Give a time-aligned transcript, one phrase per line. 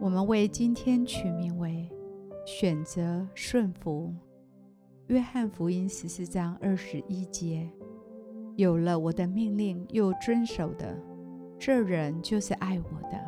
[0.00, 1.88] 我们为今天取名为
[2.44, 4.12] “选择顺服”。
[5.08, 7.70] 约翰福音十四章二十一节
[8.56, 10.98] ：“有了我的命令又遵守的，
[11.58, 13.18] 这人就是爱我的。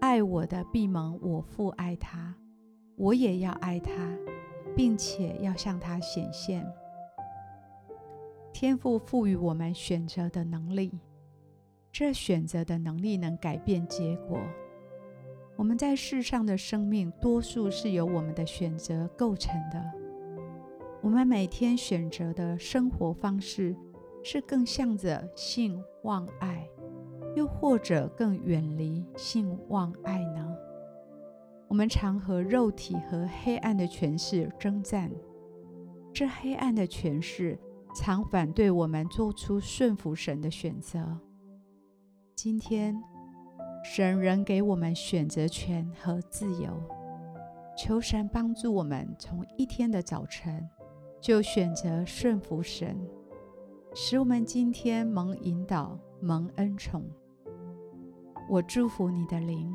[0.00, 2.34] 爱我的必蒙我父爱他，
[2.96, 3.92] 我也要爱他，
[4.76, 6.66] 并且要向他显现。”
[8.52, 11.00] 天赋赋予我们选择的能力，
[11.90, 14.38] 这选择的能力能改变结果。
[15.56, 19.82] 我们在世上的生命，多数是由我们的选择构成的。
[21.00, 23.76] 我们每天选择的生活方式，
[24.22, 26.68] 是更向着性望爱，
[27.36, 30.56] 又或者更远离性望爱呢？
[31.68, 35.10] 我们常和肉体和黑暗的权势征战，
[36.12, 37.58] 这黑暗的权势
[37.94, 41.20] 常反对我们做出顺服神的选择。
[42.34, 43.00] 今天，
[43.86, 46.72] 神仍给我们选择权和自由，
[47.76, 50.66] 求神帮助我们从一天的早晨
[51.20, 52.98] 就选择顺服神，
[53.94, 57.04] 使我们今天蒙引导、蒙恩宠。
[58.48, 59.70] 我祝福你的灵，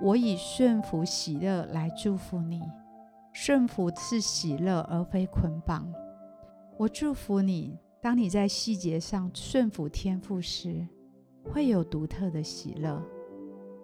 [0.00, 2.62] 我以顺服喜乐来祝福你。
[3.34, 5.92] 顺服是喜乐，而非捆绑。
[6.78, 10.88] 我祝福你，当你在细节上顺服天赋时，
[11.44, 13.02] 会有独特的喜乐，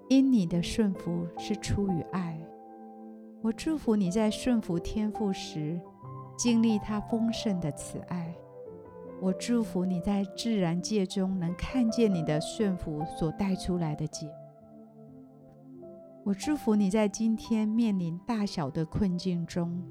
[0.09, 2.41] 因你的顺服是出于爱。
[3.43, 5.81] 我祝福你在顺服天赋时，
[6.37, 8.35] 经历他丰盛的慈爱。
[9.21, 14.31] 我祝福你在自然界中能看见你的顺服所带出来的解。
[16.25, 19.83] 我祝福你在今天面临大小的困境中，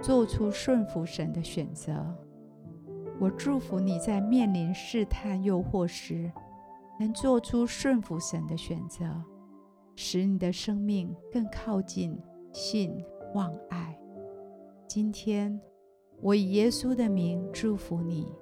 [0.00, 2.06] 做出顺服神的选择。
[3.18, 6.30] 我祝福你在面临试探诱惑时，
[6.98, 9.04] 能做出顺服神的选择，
[9.96, 12.18] 使你的生命更靠近
[12.52, 12.94] 信
[13.34, 13.98] 望爱。
[14.86, 15.60] 今天，
[16.20, 18.32] 我以耶稣的名祝福你，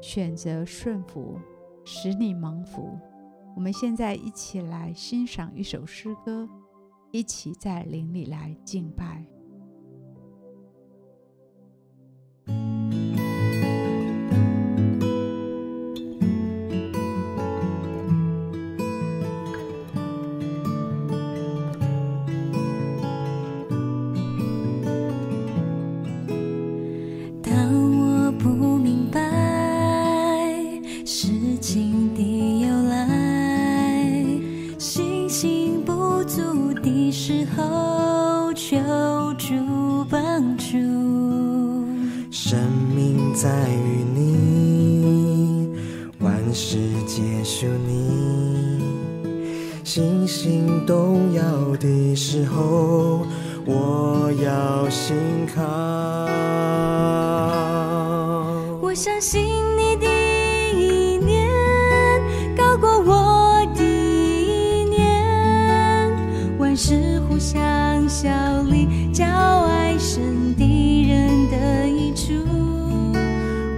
[0.00, 1.38] 选择顺服，
[1.84, 2.98] 使你蒙福。
[3.56, 6.48] 我们现在一起来欣赏一首诗歌，
[7.10, 9.24] 一起在灵里来敬拜。
[36.24, 38.76] 足的时候，求
[39.38, 40.72] 助帮助
[42.30, 42.58] 生
[42.94, 45.68] 命在于你，
[46.20, 48.82] 万事皆属你。
[49.84, 51.42] 信心动摇
[51.76, 53.26] 的时候，
[53.66, 55.16] 我要信
[55.54, 55.62] 靠。
[58.80, 59.48] 我相信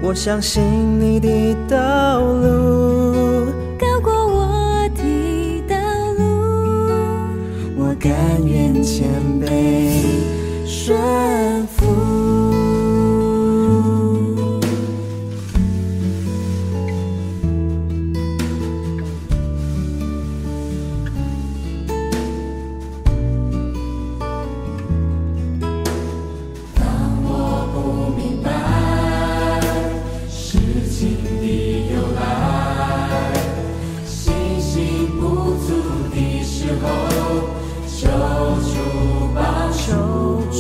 [0.06, 0.62] 我相信
[1.00, 3.46] 你的道路。
[3.78, 5.76] 高过我的道
[6.18, 6.22] 路，
[7.78, 8.12] 我甘
[8.46, 9.08] 愿谦
[9.40, 10.04] 卑。
[10.66, 10.94] 顺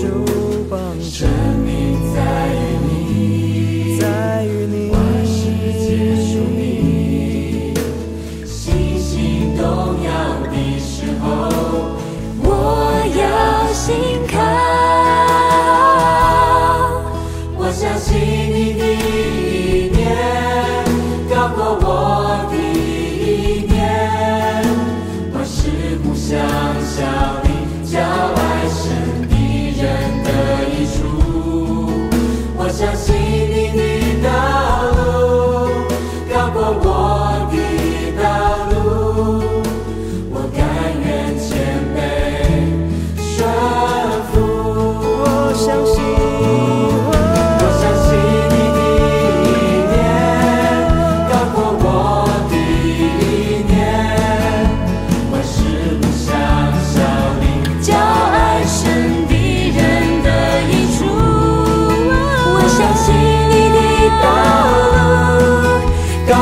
[0.04, 0.43] 相
[33.06, 33.33] see.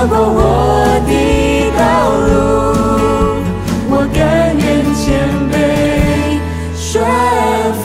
[0.08, 0.40] 过我
[1.06, 1.12] 的
[1.78, 1.80] 道
[2.28, 2.30] 路，
[3.88, 4.18] 我甘
[4.56, 4.62] 愿
[4.94, 5.02] 谦
[5.50, 5.54] 卑
[6.74, 7.04] 顺
[7.82, 7.84] 服。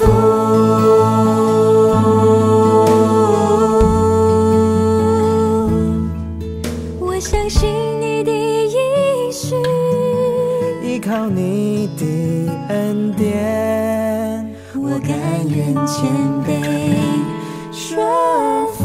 [6.99, 7.69] 我相信
[8.01, 8.77] 你的应
[9.31, 9.55] 许，
[10.83, 12.03] 依靠你的
[12.69, 15.09] 恩典，我甘
[15.47, 16.09] 愿谦
[16.45, 16.49] 卑
[17.71, 17.99] 顺
[18.73, 18.76] 服。